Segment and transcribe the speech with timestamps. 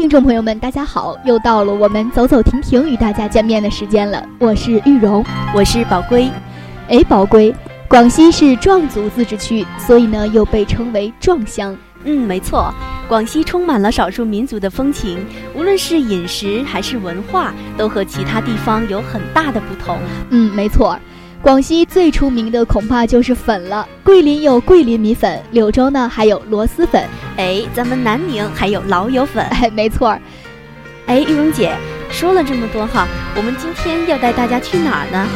[0.00, 1.14] 听众朋友们，大家好！
[1.26, 4.26] 又到了我们走走停停与大家见面的时间了。
[4.38, 5.22] 我是玉荣，
[5.54, 6.26] 我是宝龟。
[6.88, 7.54] 哎，宝龟，
[7.86, 11.76] 广西是壮族自治区，所以呢又被称为壮乡。
[12.04, 12.72] 嗯，没错，
[13.08, 15.22] 广西充满了少数民族的风情，
[15.54, 19.98] 无论是饮食还是文化，都和其他地方有很大的不同。
[20.30, 20.98] 嗯，没错。
[21.42, 23.88] 广西最出名的恐怕就是粉了。
[24.04, 27.02] 桂林有桂林米粉，柳州呢还有螺蛳粉。
[27.38, 29.42] 哎，咱们南宁还有老友粉。
[29.48, 30.20] 哎，没错儿。
[31.06, 31.74] 哎，玉荣姐，
[32.10, 35.26] 说了这么多哈，我们今天要带大家去哪儿呢？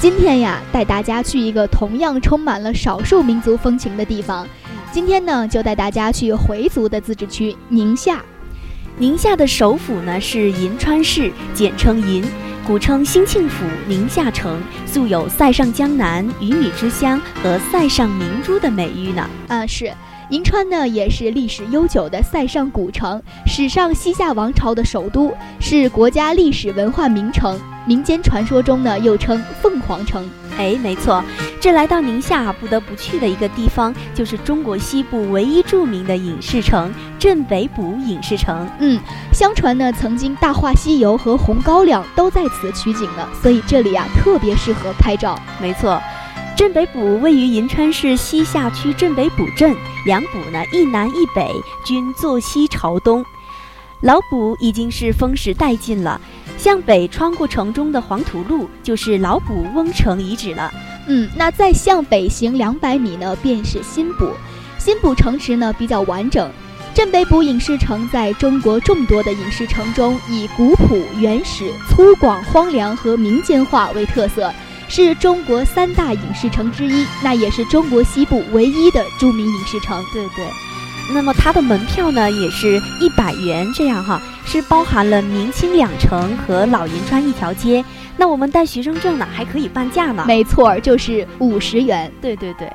[0.00, 4.46] 今天呀，带大家去一个同样充满了少数民族风情的地方。
[4.90, 8.20] 今天呢，就带大家去回族的自治区宁夏。
[8.98, 12.24] 宁夏的首府呢是银川市，简称银。
[12.66, 19.28] 古称兴庆府、宁夏城，素有“塞上江南”“鱼米之乡”和“塞上明珠”的美誉呢。
[19.48, 19.92] 啊，是，
[20.30, 27.60] 银川呢也是历史悠久的塞上古城，史上西夏王朝的首都，是国家历史文化名城。
[27.86, 30.28] 民间传说中呢又称凤凰城。
[30.56, 31.22] 哎，没错，
[31.60, 38.68] 这来到宁夏不得不去的一个地方，就是中国西部唯一著名的影视城——镇北堡影视城。
[38.78, 39.00] 嗯，
[39.32, 45.36] 相传呢，曾经《大话西游》和《红高粱》都在此取景呢，所以这里啊特别适合拍照。
[45.60, 46.00] 没错，
[46.56, 49.74] 镇北堡位于银川市西夏区镇北堡镇，
[50.06, 51.50] 两堡呢一南一北，
[51.84, 53.24] 均坐西朝东。
[54.00, 56.20] 老堡已经是风蚀殆尽了。
[56.64, 60.72] 向北穿过城中的黄土路，就是老堡翁城遗址了。
[61.06, 64.26] 嗯，那再向北行两百米呢，便是新堡。
[64.78, 66.50] 新堡城池呢比较完整。
[66.94, 74.50] 镇北堡影视城在中国众多的影视城中，以古朴、原始、粗犷、荒凉和民间化为特色，
[74.88, 77.04] 是中国三大影视城之一。
[77.22, 80.02] 那也是中国西部唯一的著名影视城。
[80.14, 80.46] 对对。
[81.12, 87.84] 那么它的门票呢，也是一百元这样哈，是包含了明清两城和老银川一条街。
[88.16, 90.24] 那我们带学生证呢，还可以半价呢。
[90.26, 92.10] 没错，就是五十元。
[92.20, 92.70] 对对对。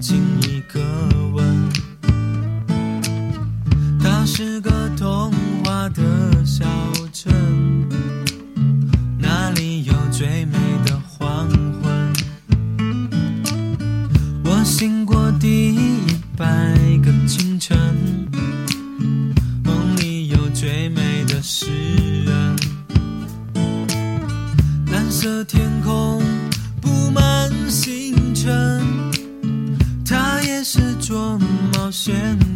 [0.00, 0.33] 静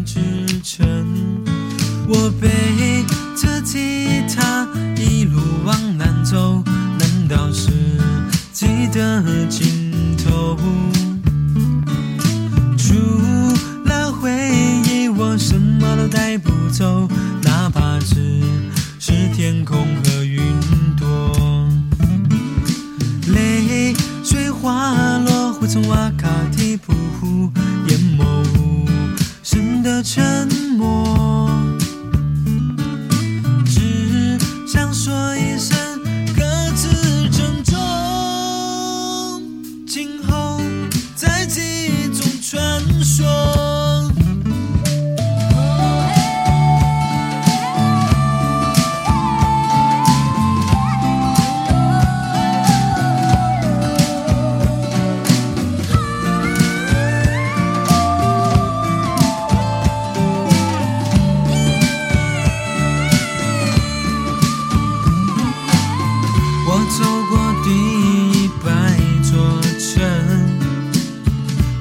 [0.04, 0.20] 之
[0.62, 1.44] 城
[2.08, 2.48] 我被
[3.34, 4.17] 自己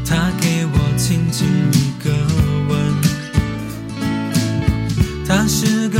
[0.09, 2.09] 他给我轻轻一个
[2.69, 2.77] 吻。
[5.27, 5.99] 他是个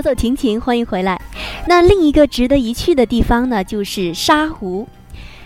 [0.00, 1.20] 走走停停，欢迎回来。
[1.68, 4.88] 那另一个值得一去的地方呢，就是沙湖。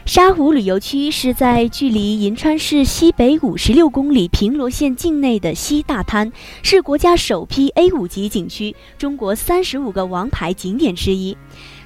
[0.07, 6.31] 沙湖旅游区是在距离银川市西北五十六公里平罗县境内的西大滩，
[6.63, 11.37] 是国家首批 A 五级景区，中国三十五个王牌景点之一。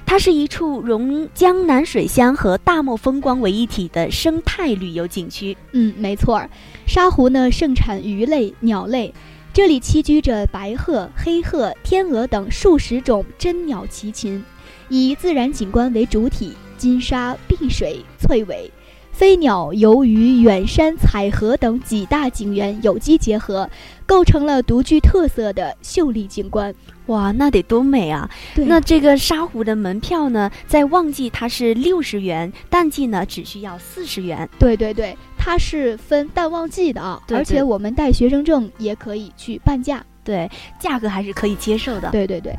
[0.05, 5.57] 它是一处融江南水乡和大漠风光为一体的生态旅游景区。
[5.71, 6.39] 嗯，没错，
[6.85, 9.11] 沙湖呢盛产鱼类、鸟类，
[9.51, 14.43] 这里栖居着白鹤、黑鹤、天鹅等数十种珍鸟齐禽，
[14.89, 18.71] 以自然景观为主体，金沙、碧水、翠尾。
[19.11, 23.69] 飞鸟、游鱼、远山、彩河等几大景园有机结合，
[24.05, 26.73] 构成了独具特色的秀丽景观。
[27.07, 28.29] 哇，那得多美啊！
[28.55, 34.47] 对那这个沙湖的门票呢，在旺季它是六十元，淡季呢只需要四十元。
[34.57, 35.17] 对对对，
[35.49, 40.05] 它是分淡旺季的啊，对对而且我们带学生证也可以去半价。
[40.23, 40.47] 对，
[40.79, 42.11] 价格还是可以接受的。
[42.11, 42.55] 对对对，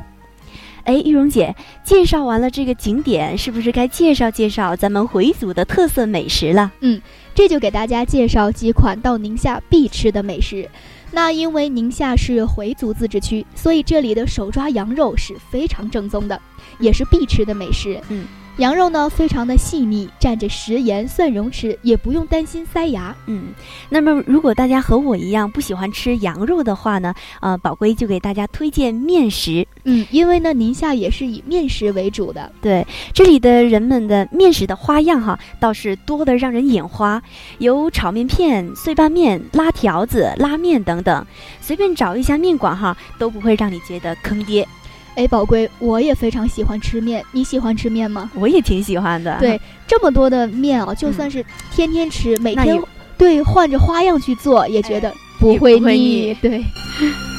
[0.83, 1.55] 哎，玉荣姐，
[1.85, 6.69] 介绍完了这个景点，是不是该介绍介绍咱们回族的特色美食了？
[6.81, 7.01] 嗯
[7.33, 10.69] 这就给大家介绍几款到宁夏必吃的美食。
[11.13, 16.37] 那因为宁夏是回族自治区，所以这里的手抓羊肉是非常正宗的，
[16.77, 18.01] 也是必吃的美食。
[18.09, 18.25] 嗯，
[18.61, 23.15] 羊肉呢非常的细腻，蘸着食盐蒜蓉吃，也不用担心塞牙。
[23.25, 23.45] 嗯，
[23.89, 29.67] 那么如果大家和我一样不喜欢吃羊肉的话呢，呃，宝龟就给大家推荐面食。
[29.85, 32.51] 嗯，因为呢宁夏也是以面食为主的。
[32.61, 37.19] 对，这里的人们的面食的花样哈，倒是多得让人眼花，
[37.57, 41.25] 有炒面片、碎拌面、拉条子、拉面等等，
[41.61, 44.67] 随便找一家面馆哈，都不会让你觉得坑爹。
[45.15, 48.29] 哎，宝贵，我也非常喜欢吃面，你喜欢吃面吗？
[48.33, 49.37] 我也挺喜欢的。
[49.39, 52.81] 对， 这么多的面啊，就算是天天吃，每天
[53.17, 55.97] 对换着花样去做，也觉得不会不会。
[55.97, 56.63] 腻对。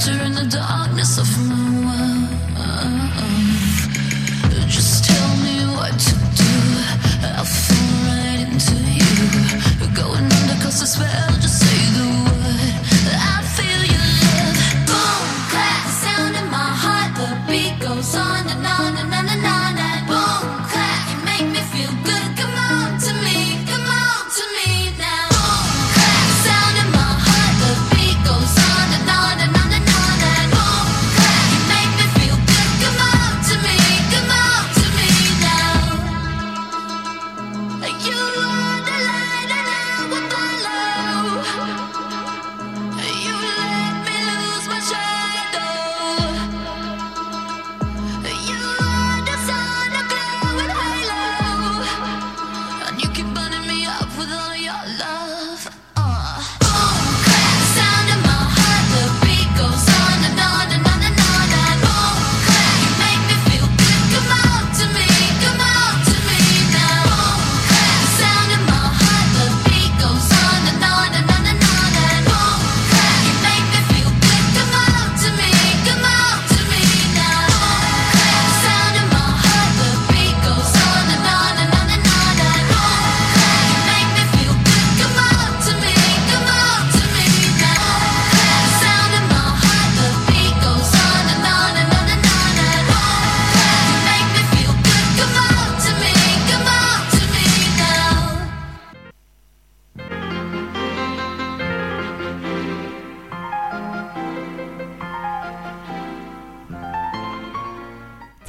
[0.00, 0.39] turn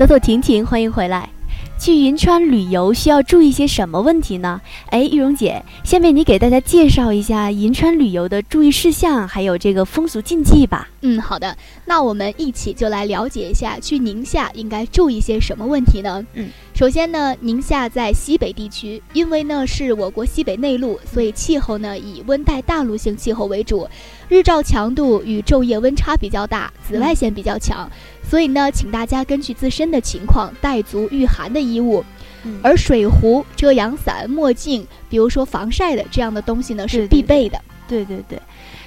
[0.02, 1.30] 走走停停，欢迎回来。
[1.78, 4.60] 去银川旅游需要注意些什么问题呢？
[4.88, 10.90] 哎，玉荣姐，下面你给大家介绍一下银川旅游的注意事项，还有这个风俗禁忌吧。
[11.02, 11.56] 嗯，好的，
[11.86, 16.26] 那我们一起就来了解一下去宁夏应该注意些什么问题呢？
[16.34, 16.50] 嗯，
[16.82, 23.88] 首先呢，宁夏在西北地区，因为呢是我国西北内陆，所以气候呢以温带大陆性气候为主，
[24.28, 27.88] 日照强度与昼夜温差比较大，紫外线比较强，
[28.28, 32.04] 所以呢，请大家根据自身的情况带足御寒的衣物。
[32.44, 37.62] 嗯而水壶、遮阳伞、墨镜，比如说防晒的这样的东西呢，是必备的。
[37.88, 38.42] 对对对，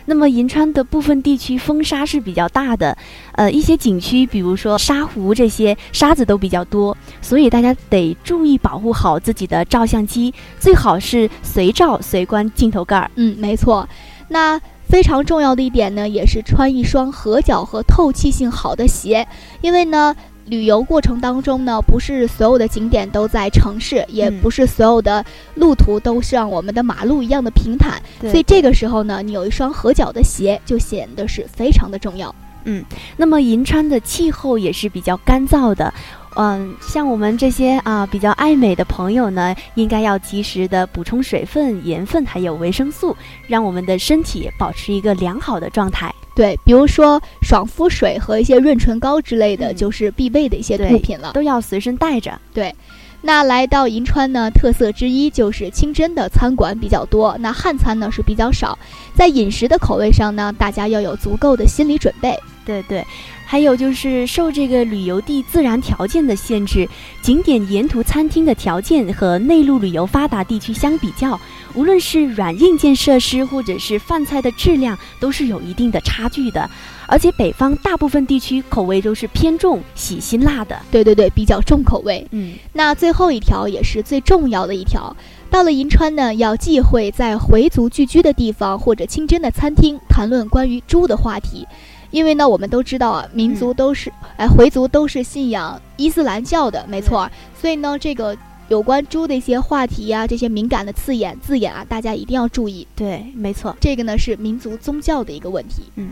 [0.06, 2.96] 那么银川的部分地区风沙是比较大的，
[3.32, 13.10] 呃，一些景区，比如说沙湖这些沙子都比较多，所以大家得注意保护好自己的照相机，最好是随照随关镜头盖儿。
[13.16, 13.88] 嗯，没错。
[14.28, 19.26] 那非常重要的一点呢，也是穿一双合脚和透气性好的鞋，
[19.60, 20.14] 因为呢。
[20.46, 25.24] 旅游过程当中呢，不是所有的景点都在城市，也嗯不是所有的
[25.54, 32.34] 路途都像我们的马路一样的平坦，对所以这个时候呢，你有一双合脚的鞋就显得是非常的重要。
[32.66, 32.82] 嗯
[33.16, 35.92] 那么银川的气候也是比较干燥的，
[36.36, 43.14] 嗯，像我们这些啊比较爱美的朋友呢，应该要及时的补充水分、盐分还有维生素，
[43.46, 46.14] 让我们的身体保持一个良好的状态。
[46.34, 51.32] 对，比如说爽肤水和一些润唇膏之类的，嗯就是必备的一些物品了。
[51.32, 52.38] 都要随身带着。
[52.52, 52.74] 对，
[53.22, 58.78] 那来到银川呢，特色之一就是清真的餐馆比较多，那汉餐呢是比较少。
[59.14, 62.38] 在饮食的口味上呢，大家要有足够的心理准备。
[62.64, 63.04] 对对，
[63.44, 66.88] 还有就是受这个旅游地自然条件的限制，
[67.22, 71.38] 景点沿途餐厅的条件和内陆旅游发达地区相比较，
[71.74, 76.68] 无论是软硬件设施或者是饭菜的质量，都是有一定的差距的。
[77.06, 80.80] 而且北方大部分地区口味都是偏重喜辛辣的。
[80.90, 82.26] 对对对，比较重口味。
[82.30, 85.14] 嗯，那最后一条也是最重要的一条，
[85.50, 91.66] 到了银川呢，要忌讳在回族聚居的地方或者清真的餐厅谈论关于猪的话题。
[92.14, 97.28] 因为呢，我们都知道啊，民族都是，哎、回族都是信仰伊斯兰教的，没错。
[97.60, 98.36] 所以呢，这个
[98.68, 102.86] 有关猪的一些话题呀、这些敏感的字眼字眼啊，大家一定要注意。
[102.94, 103.76] 对，没错。
[103.80, 105.82] 这个呢是民族宗教的一个问题。
[105.96, 106.06] When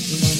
[0.00, 0.39] Mm-hmm.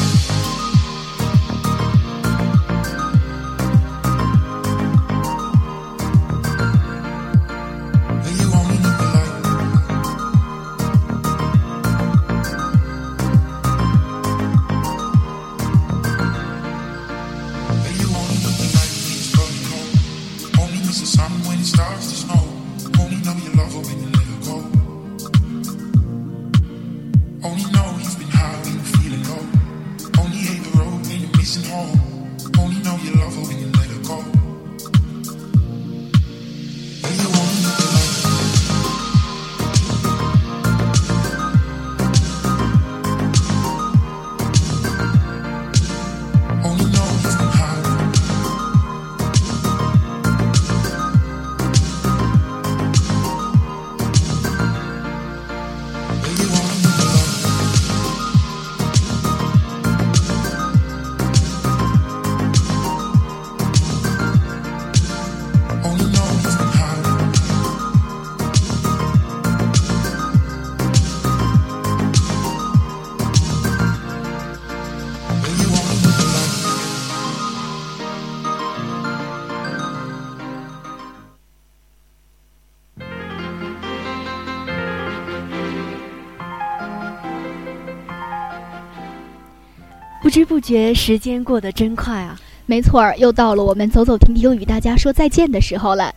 [90.31, 92.39] 知不觉时间过得真快啊！
[92.65, 96.15] 没错儿，又到了我们走走停停与大家说再见的时候了。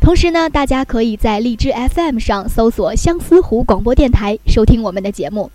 [0.00, 5.50] 同时呢，大家可以在荔枝 FM 上搜索相思湖广播电台收听我们的节目。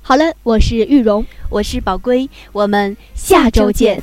[0.00, 4.00] 好了，我是玉荣，我是宝龟，我们下周见。